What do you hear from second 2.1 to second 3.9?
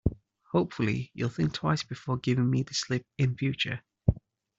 giving me the slip in future.